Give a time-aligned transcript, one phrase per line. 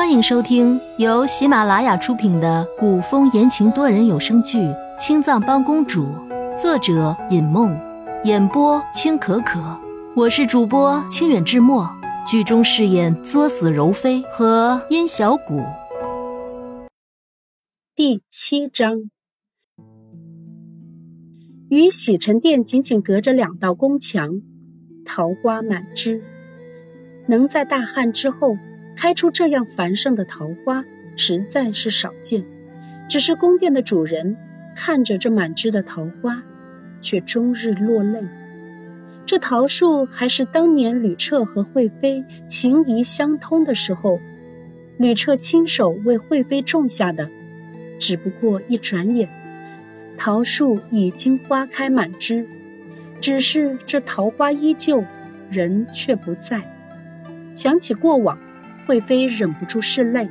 [0.00, 4.56] 欢迎收听由喜马拉雅出品的古风言情多人有声剧
[4.98, 6.06] 《青藏帮公主》，
[6.56, 7.78] 作者尹梦，
[8.24, 9.60] 演播青可可。
[10.16, 11.86] 我是主播清远志墨，
[12.26, 15.62] 剧中饰演作死柔妃和殷小谷。
[17.94, 19.10] 第七章，
[21.68, 24.40] 与洗尘殿仅仅隔着两道宫墙，
[25.04, 26.24] 桃花满枝，
[27.28, 28.56] 能在大旱之后。
[29.00, 30.84] 开出这样繁盛的桃花
[31.16, 32.44] 实在是少见，
[33.08, 34.36] 只是宫殿的主人
[34.76, 36.42] 看着这满枝的桃花，
[37.00, 38.20] 却终日落泪。
[39.24, 44.20] 这桃树还是当年吕彻和惠妃情谊相通的时候，
[44.98, 47.26] 吕彻亲手为惠妃种下的。
[47.98, 49.26] 只不过一转眼，
[50.18, 52.46] 桃树已经花开满枝，
[53.18, 55.02] 只是这桃花依旧，
[55.50, 56.60] 人却不在。
[57.54, 58.38] 想起过往。
[58.86, 60.28] 惠妃忍不住拭泪。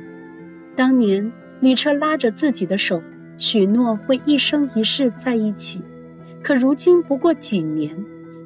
[0.76, 3.02] 当年吕彻拉着自己的手，
[3.38, 5.82] 许诺会一生一世在一起。
[6.42, 7.94] 可如今不过几年，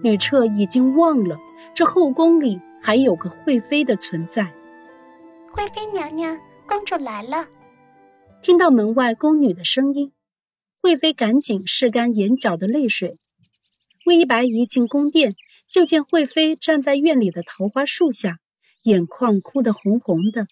[0.03, 1.37] 吕彻已经忘了
[1.75, 4.53] 这后宫里还有个惠妃的存在。
[5.53, 7.47] 惠妃娘娘，公主来了。
[8.43, 10.13] 听到门外宫女的声音，
[10.83, 13.15] 惠妃赶紧拭干眼角的泪水。
[14.07, 15.35] 魏一白一进宫殿，
[15.71, 18.39] 就见惠妃站在院里的桃花树下。
[18.85, 20.47] 眼眶哭得红红的，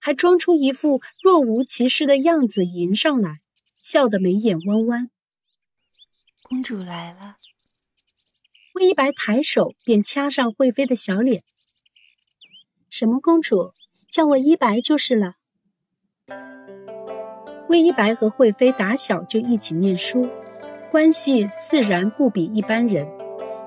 [0.00, 3.36] 还装出一副若无其事的样子迎上来，
[3.78, 5.10] 笑得眉眼弯弯。
[6.42, 7.36] 公主来了。
[8.74, 11.42] 魏一白抬手便掐上惠妃的小脸。
[12.90, 13.72] 什么公主？
[14.10, 15.34] 叫我一白就是了。
[17.68, 20.28] 魏一白和惠妃打小就一起念书，
[20.90, 23.06] 关系自然不比一般人。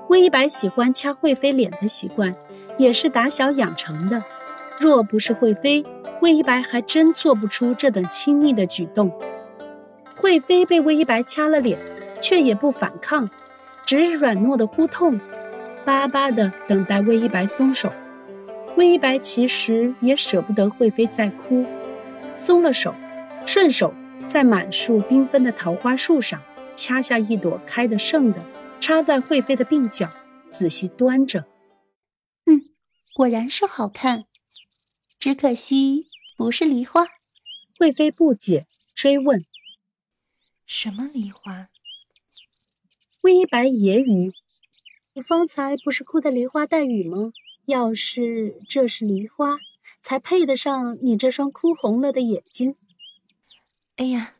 [0.08, 2.34] 魏一白喜欢掐惠妃脸的习惯。
[2.80, 4.24] 也是打小养成的，
[4.78, 5.84] 若不是惠妃，
[6.22, 9.12] 魏一白还真做不出这等亲密的举动。
[10.16, 11.78] 惠妃被魏一白掐了脸，
[12.22, 13.28] 却也不反抗，
[13.84, 15.20] 只软糯的呼痛，
[15.84, 17.92] 巴巴的等待魏一白松手。
[18.76, 21.66] 魏一白其实也舍不得惠妃再哭，
[22.38, 22.94] 松了手，
[23.44, 23.92] 顺手
[24.26, 26.40] 在满树缤纷的桃花树上
[26.74, 28.38] 掐下一朵开得盛的，
[28.80, 30.08] 插在惠妃的鬓角，
[30.48, 31.44] 仔细端着。
[33.20, 34.24] 果然是好看，
[35.18, 36.06] 只可惜
[36.38, 37.06] 不是梨花。
[37.76, 39.44] 贵妃不解，追问
[40.64, 41.68] ：“什么梨花？”
[43.20, 44.32] 魏一白揶揄
[45.12, 47.34] ：“你方才不是哭的梨花带雨吗？
[47.66, 49.58] 要是这是梨花，
[50.00, 52.74] 才配得上你这双哭红了的眼睛。”
[53.96, 54.32] 哎呀！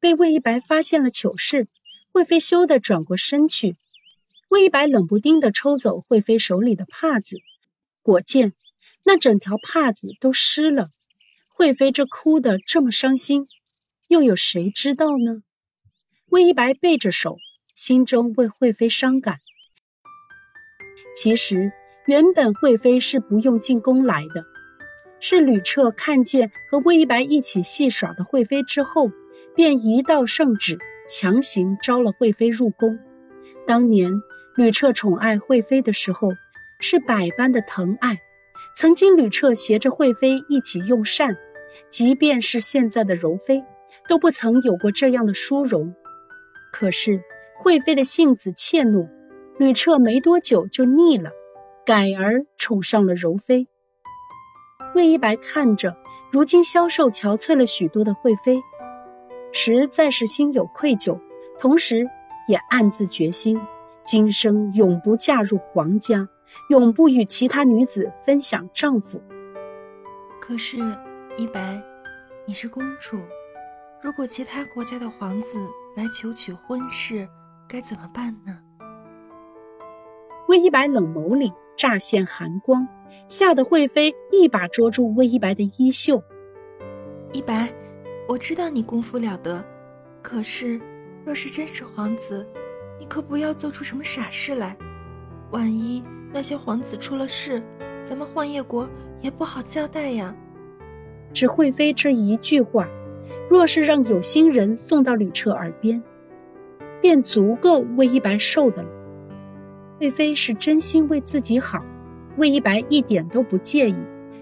[0.00, 1.68] 被魏一白发现了糗事，
[2.10, 3.76] 贵妃羞得转过身去。
[4.48, 7.36] 魏一白冷不丁地抽走贵妃手里的帕子。
[8.06, 8.52] 果见，
[9.04, 10.86] 那整条帕子都湿了。
[11.52, 13.46] 惠妃这哭得这么伤心，
[14.06, 15.42] 又有谁知道呢？
[16.26, 17.36] 魏一白背着手，
[17.74, 19.40] 心中为惠妃伤感。
[21.16, 21.72] 其实
[22.06, 24.44] 原本惠妃是不用进宫来的，
[25.18, 29.10] 是吕彻看见和魏一白一起戏耍的惠妃之后，
[29.56, 30.78] 便一道圣旨，
[31.08, 33.00] 强行招了惠妃入宫。
[33.66, 34.12] 当年
[34.54, 36.28] 吕彻宠爱惠妃的时候。
[36.78, 38.20] 是百般的疼爱，
[38.74, 41.36] 曾经吕彻携着惠妃一起用膳，
[41.90, 43.64] 即便是现在的柔妃，
[44.08, 45.94] 都不曾有过这样的殊荣。
[46.72, 47.22] 可是
[47.58, 49.08] 惠妃的性子怯懦，
[49.58, 51.30] 吕彻没多久就腻了，
[51.86, 53.66] 改而宠上了柔妃。
[54.94, 55.96] 魏一白看着
[56.30, 58.62] 如今消瘦憔悴了许多的惠妃，
[59.52, 61.18] 实在是心有愧疚，
[61.58, 62.06] 同时
[62.46, 63.58] 也暗自决心，
[64.04, 66.28] 今生永不嫁入皇家。
[66.68, 69.20] 永不与其他女子分享丈夫。
[70.40, 70.78] 可是，
[71.36, 71.82] 一白，
[72.46, 73.18] 你是公主，
[74.02, 75.58] 如果其他国家的皇子
[75.96, 77.28] 来求娶婚事，
[77.68, 78.58] 该怎么办呢？
[80.48, 82.86] 魏一白冷眸里乍现寒光，
[83.26, 86.22] 吓得惠妃一把捉住魏一白的衣袖。
[87.32, 87.72] 一白，
[88.28, 89.64] 我知道你功夫了得，
[90.22, 90.80] 可是，
[91.24, 92.46] 若是真是皇子，
[93.00, 94.76] 你可不要做出什么傻事来，
[95.50, 96.04] 万一……
[96.36, 97.62] 那些皇子出了事，
[98.02, 98.86] 咱们幻夜国
[99.22, 100.36] 也不好交代呀。
[101.32, 102.86] 只惠妃这一句话，
[103.48, 106.02] 若是让有心人送到吕彻耳边，
[107.00, 108.88] 便足够魏一白受的了。
[109.98, 111.82] 惠妃是真心为自己好，
[112.36, 113.96] 魏一白一点都不介意，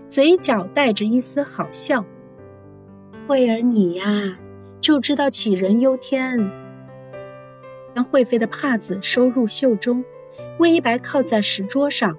[0.09, 2.05] 嘴角带着一丝好笑。
[3.29, 4.37] 惠儿你呀，
[4.81, 6.51] 就知道杞人忧天。
[7.95, 10.05] 将惠妃的帕子收入袖中。
[10.59, 12.17] 魏一白靠在石桌上，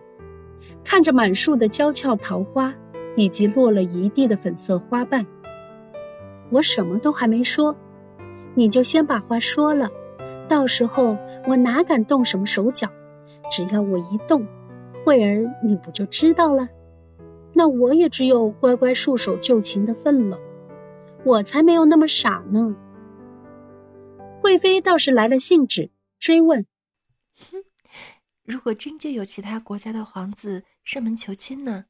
[0.84, 2.74] 看着满树的娇俏桃花，
[3.16, 5.26] 以及落了一地的粉色花瓣。
[6.52, 7.76] 我什么都还没说，
[8.54, 9.90] 你就先把话说了，
[10.48, 11.18] 到时候
[11.48, 12.88] 我哪敢动什么手脚？
[13.50, 14.46] 只要我一动，
[15.04, 16.68] 慧儿你不就知道了？
[17.54, 20.38] 那我也只有乖乖束手就擒的份了。
[21.24, 22.76] 我才没有那么傻呢。
[24.42, 25.90] 惠妃倒是来了兴致，
[26.20, 26.66] 追问：“，
[28.46, 31.86] 如果真就有其他国家的皇子上门求亲呢？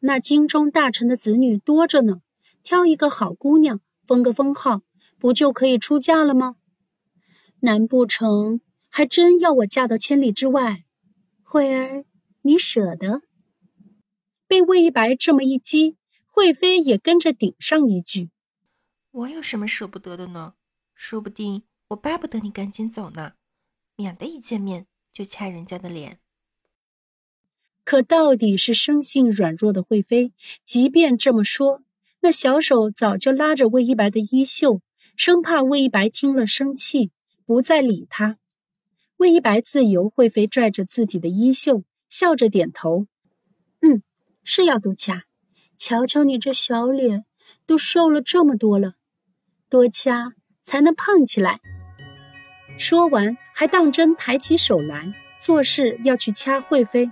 [0.00, 2.22] 那京中大臣的子女多着呢，
[2.62, 4.82] 挑一个好姑娘，封个封号，
[5.18, 6.56] 不就可以出嫁了吗？
[7.60, 10.84] 难不成还真要我嫁到千里之外？
[11.42, 12.04] 惠儿，
[12.42, 13.22] 你舍得？”
[14.46, 15.96] 被魏一白这么一激，
[16.28, 18.30] 惠妃也跟着顶上一句
[19.10, 20.54] ：“我有什么舍不得的呢？”
[20.94, 23.32] 说不定我巴不得你赶紧走呢，
[23.96, 26.18] 免得一见面就掐人家的脸。
[27.84, 30.32] 可到底是生性软弱的惠妃，
[30.64, 31.82] 即便这么说，
[32.20, 34.82] 那小手早就拉着魏一白的衣袖，
[35.16, 37.12] 生怕魏一白听了生气，
[37.46, 38.38] 不再理他。
[39.18, 43.06] 魏一白自由惠妃拽着自己的衣袖，笑着点头
[43.80, 44.02] ：“嗯，
[44.42, 45.24] 是要多掐。
[45.76, 47.24] 瞧瞧你这小脸，
[47.64, 48.96] 都瘦了这么多了，
[49.70, 50.34] 多掐。”
[50.66, 51.60] 才能胖起来。
[52.76, 57.10] 说完，还当真抬起手来，做事要去掐惠妃。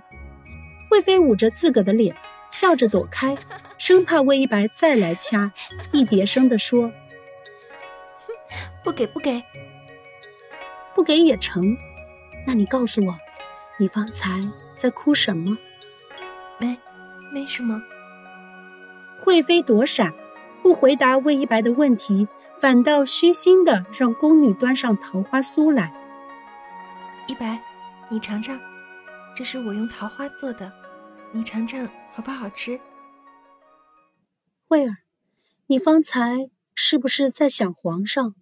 [0.89, 2.15] 惠妃捂着自个的脸，
[2.49, 3.37] 笑着躲开，
[3.77, 5.51] 生怕魏一白再来掐，
[5.91, 6.91] 一叠声地说
[8.83, 9.41] ：“不给，不给，
[10.93, 11.75] 不给也成。
[12.45, 13.15] 那你告诉我，
[13.77, 14.41] 你方才
[14.75, 15.57] 在哭什么
[16.59, 16.77] ？”“没，
[17.33, 17.81] 没什么。”
[19.19, 20.13] 惠妃躲闪，
[20.61, 22.27] 不回答魏一白的问题。
[22.63, 25.91] 反倒虚心的让宫女端上桃花酥来。
[27.27, 27.61] 一白，
[28.07, 28.57] 你尝尝，
[29.35, 30.71] 这是我用桃花做的，
[31.33, 32.79] 你尝尝好不好吃？
[34.65, 34.95] 慧儿，
[35.67, 38.33] 你方才是不是在想皇上？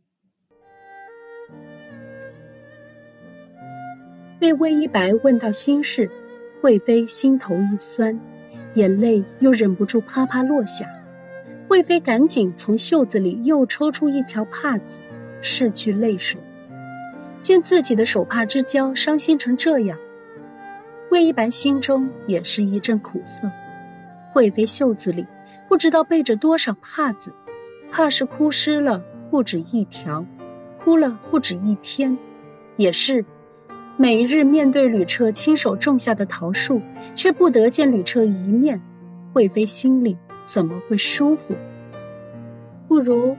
[4.40, 6.12] 被魏一白问到心事，
[6.62, 8.20] 贵妃心头一酸，
[8.76, 10.86] 眼泪又忍不住啪啪落下。
[11.72, 15.00] 惠妃赶紧从袖子里又抽出一条帕子，
[15.42, 16.38] 拭去泪水。
[17.40, 19.98] 见自己的手帕之交伤心成这样，
[21.12, 23.50] 魏一白心中也是一阵苦涩。
[24.34, 25.26] 贵妃袖子里
[25.70, 27.32] 不知道备着多少帕子，
[27.90, 30.26] 怕是哭湿了不止一条，
[30.78, 32.18] 哭了不止一天。
[32.76, 33.24] 也是，
[33.96, 36.82] 每日面对吕彻亲手种下的桃树，
[37.16, 38.82] 却不得见吕彻一面，
[39.32, 40.18] 贵妃心里。
[40.44, 41.56] 怎么会舒服？
[42.88, 43.38] 不如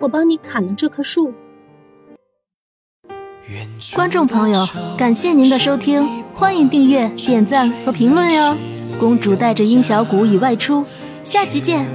[0.00, 1.32] 我帮你砍了这棵树。
[3.94, 4.66] 观众朋友，
[4.96, 8.56] 感谢您的收听，欢迎订阅、点赞和评论哟！
[8.98, 10.84] 公主带着鹰小谷已外出，
[11.24, 11.88] 下集见。